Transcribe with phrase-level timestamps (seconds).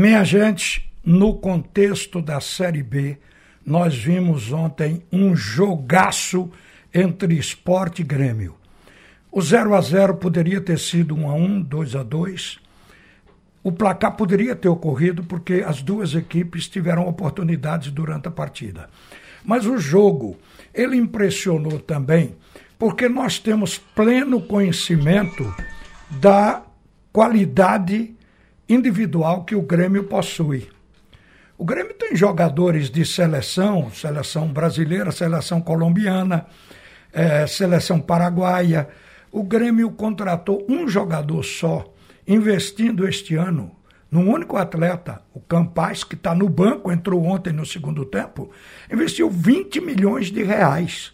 [0.00, 3.18] Minha gente, no contexto da Série B,
[3.66, 6.50] nós vimos ontem um jogaço
[6.94, 8.56] entre esporte e Grêmio.
[9.30, 12.58] O 0 a 0 poderia ter sido 1 a 1, 2 a 2.
[13.62, 18.88] O placar poderia ter ocorrido porque as duas equipes tiveram oportunidades durante a partida.
[19.44, 20.38] Mas o jogo,
[20.72, 22.36] ele impressionou também
[22.78, 25.54] porque nós temos pleno conhecimento
[26.10, 26.62] da
[27.12, 28.14] qualidade
[28.72, 30.68] individual que o Grêmio possui.
[31.58, 36.46] O Grêmio tem jogadores de seleção, seleção brasileira, seleção colombiana,
[37.12, 38.88] é, seleção paraguaia.
[39.30, 41.92] O Grêmio contratou um jogador só,
[42.26, 43.72] investindo este ano
[44.10, 48.50] num único atleta, o Campaz, que está no banco, entrou ontem no segundo tempo,
[48.92, 51.12] investiu 20 milhões de reais.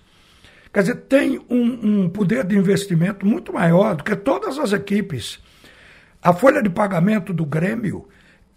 [0.73, 5.39] Quer dizer, tem um, um poder de investimento muito maior do que todas as equipes.
[6.23, 8.09] A folha de pagamento do Grêmio,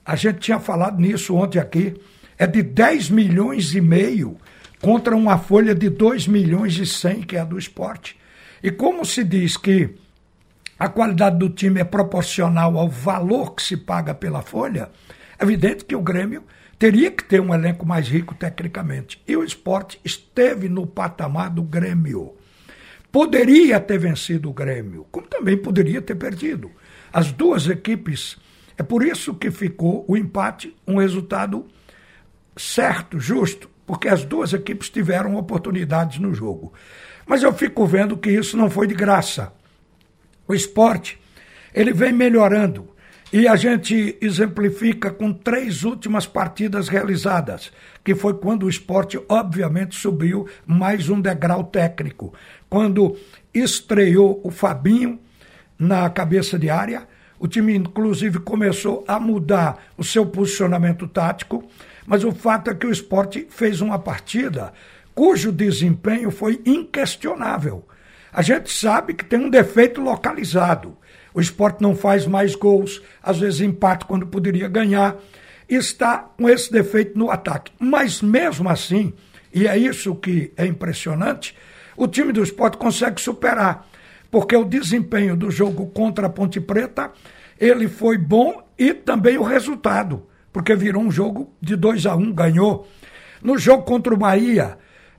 [0.05, 1.99] a gente tinha falado nisso ontem aqui,
[2.38, 4.38] é de 10 milhões e meio
[4.82, 8.18] contra uma folha de 2 milhões e 100 que é a do esporte.
[8.63, 9.96] E como se diz que
[10.77, 14.90] a qualidade do time é proporcional ao valor que se paga pela folha,
[15.38, 16.44] é evidente que o Grêmio
[16.77, 19.21] teria que ter um elenco mais rico tecnicamente.
[19.27, 22.34] E o esporte esteve no patamar do Grêmio.
[23.12, 26.71] Poderia ter vencido o Grêmio, como também poderia ter perdido
[27.12, 28.38] as duas equipes.
[28.77, 31.66] É por isso que ficou o empate um resultado
[32.55, 36.74] certo, justo, porque as duas equipes tiveram oportunidades no jogo.
[37.26, 39.54] Mas eu fico vendo que isso não foi de graça.
[40.48, 41.20] O esporte,
[41.74, 42.90] ele vem melhorando.
[43.32, 47.71] E a gente exemplifica com três últimas partidas realizadas,
[48.04, 52.34] que foi quando o esporte, obviamente, subiu mais um degrau técnico.
[52.68, 53.16] Quando
[53.54, 55.20] estreou o Fabinho,
[55.80, 57.08] na cabeça de área.
[57.40, 61.63] O time, inclusive, começou a mudar o seu posicionamento tático,
[62.05, 64.73] mas o fato é que o esporte fez uma partida
[65.19, 67.85] cujo desempenho foi inquestionável.
[68.31, 70.97] A gente sabe que tem um defeito localizado.
[71.34, 75.18] O esporte não faz mais gols, às vezes empate quando poderia ganhar.
[75.68, 77.72] Está com esse defeito no ataque.
[77.78, 79.12] Mas mesmo assim,
[79.53, 81.53] e é isso que é impressionante,
[81.97, 83.88] o time do esporte consegue superar
[84.31, 87.12] porque o desempenho do jogo contra a Ponte Preta
[87.59, 92.19] ele foi bom e também o resultado, porque virou um jogo de 2 a 1
[92.19, 92.88] um, ganhou.
[93.41, 94.78] No jogo contra o Bahia,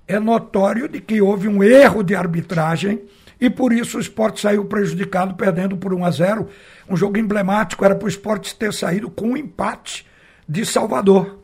[0.08, 3.02] é notório de que houve um erro de arbitragem
[3.40, 6.48] e por isso o esporte saiu prejudicado, perdendo por 1 a 0
[6.88, 10.06] Um jogo emblemático, era para o esporte ter saído com um empate
[10.48, 11.38] de Salvador.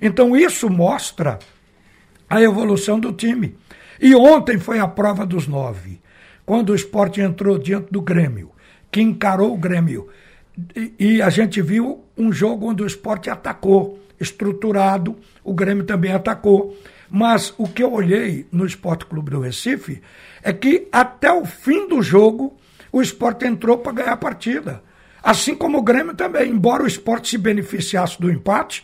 [0.00, 1.38] Então isso mostra
[2.28, 3.56] a evolução do time.
[4.00, 6.00] E ontem foi a prova dos nove
[6.50, 8.50] quando o esporte entrou diante do Grêmio,
[8.90, 10.08] que encarou o Grêmio.
[10.98, 16.76] E, a gente viu um jogo onde o esporte atacou, estruturado, o Grêmio também atacou.
[17.08, 20.02] Mas o que eu olhei no Esporte Clube do Recife
[20.42, 22.56] é que até o fim do jogo
[22.90, 24.82] o esporte entrou para ganhar a partida.
[25.22, 28.82] Assim como o Grêmio também, embora o esporte se beneficiasse do empate,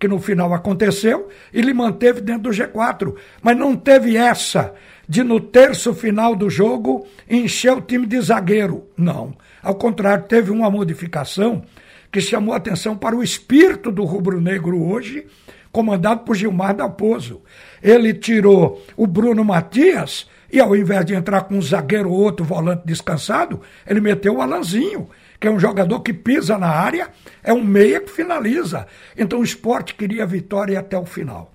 [0.00, 3.14] que no final aconteceu, ele manteve dentro do G4.
[3.42, 4.72] Mas não teve essa
[5.06, 8.88] de no terço final do jogo encher o time de zagueiro.
[8.96, 9.36] Não.
[9.62, 11.62] Ao contrário, teve uma modificação
[12.10, 15.26] que chamou atenção para o espírito do rubro-negro hoje,
[15.70, 17.42] comandado por Gilmar Dalpozo.
[17.82, 22.44] Ele tirou o Bruno Matias e ao invés de entrar com um zagueiro ou outro
[22.44, 25.08] volante descansado, ele meteu o Alanzinho,
[25.40, 27.08] que é um jogador que pisa na área,
[27.42, 28.86] é um meia que finaliza.
[29.16, 31.54] Então o esporte queria a vitória até o final.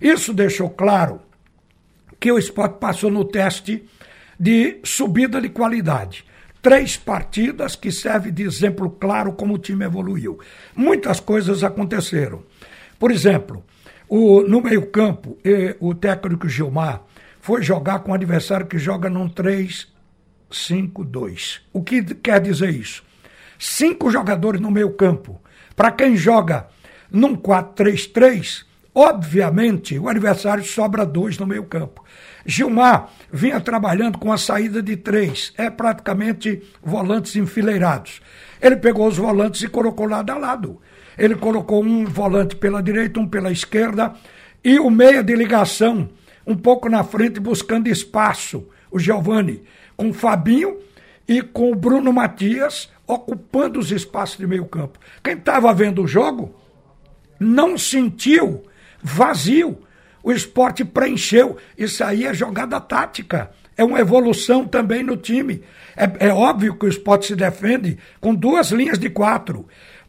[0.00, 1.20] Isso deixou claro
[2.20, 3.84] que o esporte passou no teste
[4.38, 6.24] de subida de qualidade.
[6.62, 10.38] Três partidas que servem de exemplo claro como o time evoluiu.
[10.74, 12.42] Muitas coisas aconteceram.
[12.98, 13.62] Por exemplo,
[14.08, 15.36] o, no meio-campo,
[15.80, 17.02] o técnico Gilmar
[17.40, 21.60] foi jogar com um adversário que joga num 3-5-2.
[21.72, 23.02] O que quer dizer isso?
[23.58, 25.40] Cinco jogadores no meio-campo.
[25.74, 26.68] Para quem joga
[27.10, 28.64] num 4-3-3,
[28.94, 32.04] Obviamente, o adversário sobra dois no meio campo.
[32.46, 38.20] Gilmar vinha trabalhando com a saída de três, é praticamente volantes enfileirados.
[38.62, 40.80] Ele pegou os volantes e colocou lado a lado.
[41.18, 44.14] Ele colocou um volante pela direita, um pela esquerda,
[44.62, 46.08] e o meia de ligação,
[46.46, 49.64] um pouco na frente, buscando espaço, o Giovani,
[49.96, 50.78] com o Fabinho
[51.26, 54.98] e com o Bruno Matias ocupando os espaços de meio campo.
[55.22, 56.54] Quem estava vendo o jogo
[57.38, 58.64] não sentiu
[59.02, 59.78] vazio.
[60.22, 61.58] O esporte preencheu.
[61.76, 63.50] Isso aí é jogada tática.
[63.76, 65.62] É uma evolução também no time.
[65.96, 69.66] É, é óbvio que o esporte se defende com duas linhas de quatro.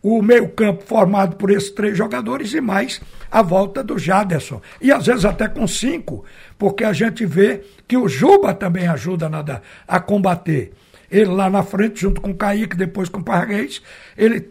[0.08, 4.62] O meio-campo formado por esses três jogadores e mais a volta do Jaderson.
[4.80, 6.24] E às vezes até com cinco,
[6.60, 10.74] porque a gente vê que o Juba também ajuda nada a combater.
[11.10, 13.82] Ele lá na frente, junto com o Kaique, depois com o Parreis,
[14.16, 14.48] ele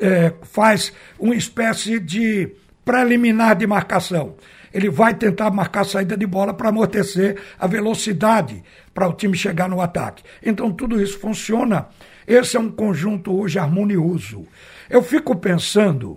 [0.00, 2.50] é, faz uma espécie de
[2.84, 4.34] preliminar de marcação.
[4.72, 8.62] Ele vai tentar marcar a saída de bola para amortecer a velocidade
[8.92, 10.22] para o time chegar no ataque.
[10.42, 11.88] Então tudo isso funciona.
[12.30, 14.46] Esse é um conjunto hoje harmonioso.
[14.88, 16.16] Eu fico pensando,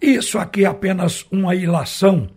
[0.00, 2.30] isso aqui é apenas uma ilação.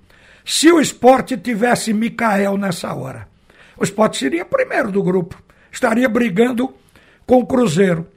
[0.43, 3.27] Se o esporte tivesse Mikael nessa hora,
[3.77, 5.39] o esporte seria primeiro do grupo.
[5.71, 6.73] Estaria brigando
[7.23, 8.07] com o Cruzeiro.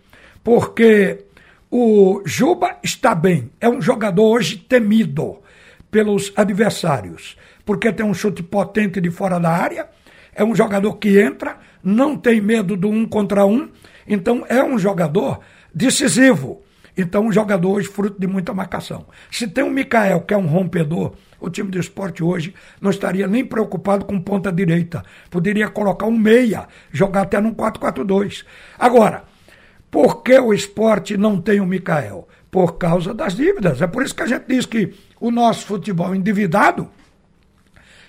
[0.43, 1.27] Porque
[1.71, 3.51] o Juba está bem.
[3.61, 5.43] É um jogador hoje temido
[5.91, 7.37] pelos adversários.
[7.67, 9.91] Porque tem um chute potente de fora da área.
[10.35, 13.69] É um jogador que entra, não tem medo do um contra um.
[14.07, 15.41] Então é um jogador
[15.75, 16.63] decisivo.
[16.97, 19.07] Então, um jogador hoje fruto de muita marcação.
[19.31, 23.27] Se tem um Mikael, que é um rompedor, o time do esporte hoje não estaria
[23.27, 25.03] nem preocupado com ponta direita.
[25.31, 28.45] Poderia colocar um meia, jogar até num 4-4-2.
[28.79, 29.25] Agora,
[29.91, 32.29] por que o esporte não tem o Mikael?
[32.51, 33.81] Por causa das dívidas.
[33.81, 36.91] É por isso que a gente diz que o nosso futebol endividado,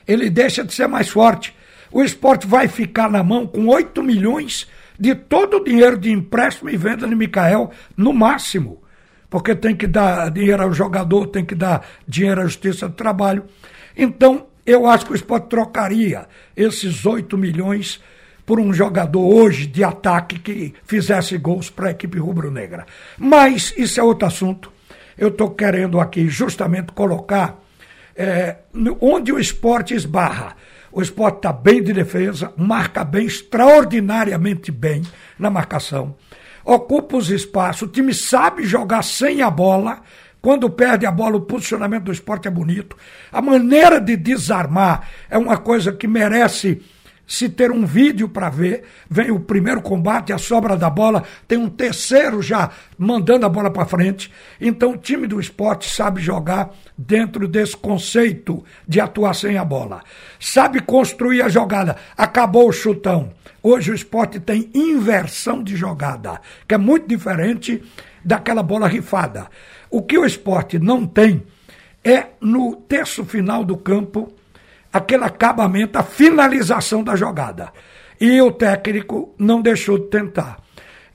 [0.06, 1.56] ele deixa de ser mais forte.
[1.94, 4.68] O esporte vai ficar na mão com 8 milhões
[5.00, 8.82] de todo o dinheiro de empréstimo e venda de Mikael, no máximo.
[9.30, 13.46] Porque tem que dar dinheiro ao jogador, tem que dar dinheiro à Justiça do Trabalho.
[13.96, 18.02] Então, eu acho que o esporte trocaria esses 8 milhões
[18.44, 22.88] por um jogador hoje de ataque que fizesse gols para a equipe rubro-negra.
[23.20, 24.72] Mas isso é outro assunto.
[25.16, 27.63] Eu estou querendo aqui justamente colocar
[28.16, 28.58] é,
[29.02, 30.56] onde o esporte esbarra.
[30.92, 35.02] O esporte está bem de defesa, marca bem, extraordinariamente bem
[35.40, 36.16] na marcação.
[36.64, 40.02] Ocupa os espaços, o time sabe jogar sem a bola.
[40.42, 42.96] Quando perde a bola, o posicionamento do esporte é bonito.
[43.32, 46.82] A maneira de desarmar é uma coisa que merece
[47.26, 51.58] se ter um vídeo para ver, vem o primeiro combate, a sobra da bola, tem
[51.58, 54.32] um terceiro já mandando a bola para frente.
[54.60, 60.04] Então o time do esporte sabe jogar dentro desse conceito de atuar sem a bola.
[60.40, 61.96] Sabe construir a jogada.
[62.18, 63.32] Acabou o chutão.
[63.62, 67.82] Hoje o esporte tem inversão de jogada, que é muito diferente
[68.24, 69.48] daquela bola rifada.
[69.90, 71.44] O que o esporte não tem
[72.04, 74.34] é no terço final do campo
[74.94, 77.74] aquele acabamento, a finalização da jogada.
[78.22, 80.60] E o técnico não deixou de tentar.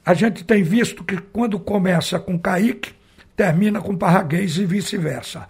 [0.04, 2.92] A gente tem visto que quando começa com Kaique,
[3.36, 5.46] termina com Parraguês e vice-versa.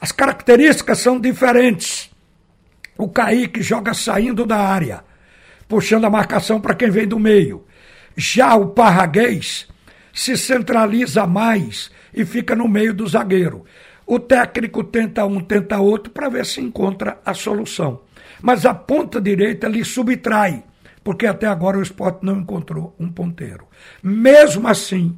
[0.00, 2.10] As características são diferentes.
[2.96, 5.02] O Kaique joga saindo da área,
[5.66, 7.66] puxando a marcação para quem vem do meio.
[8.16, 9.66] Já o Parraguês
[10.12, 13.64] se centraliza mais e fica no meio do zagueiro.
[14.06, 18.02] O técnico tenta um, tenta outro para ver se encontra a solução.
[18.42, 20.62] Mas a ponta direita lhe subtrai,
[21.02, 23.66] porque até agora o esporte não encontrou um ponteiro.
[24.02, 25.16] Mesmo assim,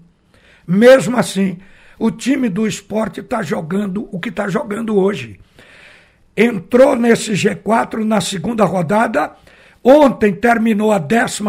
[0.66, 1.58] mesmo assim,
[1.98, 5.40] o time do esporte está jogando o que está jogando hoje.
[6.36, 9.34] Entrou nesse G4 na segunda rodada
[9.88, 11.44] Ontem terminou a 12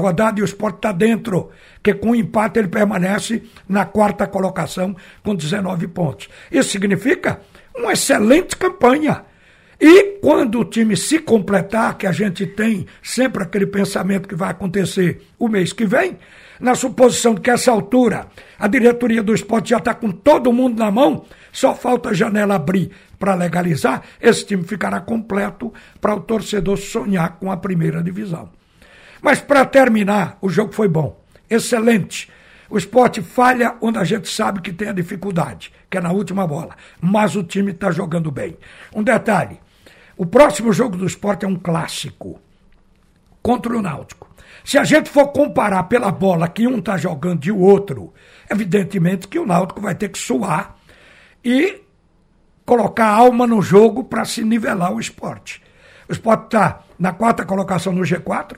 [0.00, 1.50] rodada e o esporte está dentro,
[1.82, 6.30] que com empate ele permanece na quarta colocação com 19 pontos.
[6.50, 7.40] Isso significa
[7.76, 9.26] uma excelente campanha.
[9.78, 14.52] E quando o time se completar, que a gente tem sempre aquele pensamento que vai
[14.52, 16.16] acontecer o mês que vem,
[16.62, 20.78] na suposição de que essa altura a diretoria do esporte já está com todo mundo
[20.78, 26.20] na mão, só falta a janela abrir para legalizar, esse time ficará completo para o
[26.20, 28.48] torcedor sonhar com a primeira divisão.
[29.20, 32.30] Mas para terminar, o jogo foi bom, excelente.
[32.70, 36.46] O esporte falha onde a gente sabe que tem a dificuldade, que é na última
[36.46, 36.76] bola.
[37.00, 38.56] Mas o time está jogando bem.
[38.94, 39.60] Um detalhe:
[40.16, 42.40] o próximo jogo do esporte é um clássico
[43.42, 44.30] contra o Náutico.
[44.64, 48.12] Se a gente for comparar pela bola que um está jogando e o outro,
[48.48, 50.76] evidentemente que o Náutico vai ter que suar
[51.44, 51.82] e
[52.64, 55.60] colocar alma no jogo para se nivelar o esporte.
[56.08, 58.56] O esporte está na quarta colocação no G4,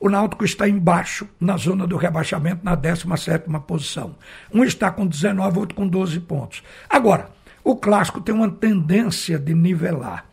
[0.00, 4.14] o Náutico está embaixo, na zona do rebaixamento, na 17 posição.
[4.52, 6.62] Um está com 19, outro com 12 pontos.
[6.88, 7.30] Agora,
[7.64, 10.27] o clássico tem uma tendência de nivelar.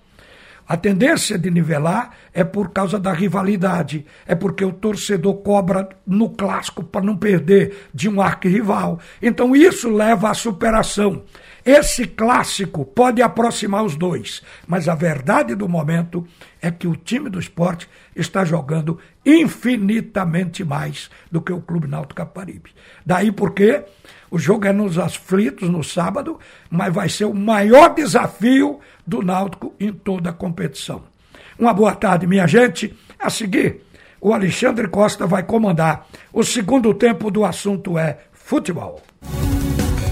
[0.68, 6.30] A tendência de nivelar é por causa da rivalidade, é porque o torcedor cobra no
[6.32, 9.00] clássico para não perder de um arquirrival.
[9.22, 11.24] Então isso leva à superação.
[11.64, 16.26] Esse clássico pode aproximar os dois, mas a verdade do momento
[16.62, 22.16] é que o time do esporte está jogando infinitamente mais do que o Clube Náutico
[22.16, 22.72] Caparibe.
[23.04, 23.84] Daí porque
[24.30, 26.40] o jogo é nos aflitos no sábado,
[26.70, 31.04] mas vai ser o maior desafio do Náutico em toda a competição.
[31.58, 32.94] Uma boa tarde, minha gente.
[33.20, 33.82] A seguir,
[34.20, 36.08] o Alexandre Costa vai comandar.
[36.34, 39.02] O segundo tempo do assunto é futebol.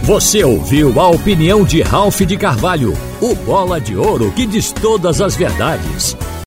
[0.03, 5.22] Você ouviu a opinião de Ralph de Carvalho, o bola de ouro que diz todas
[5.22, 6.17] as verdades.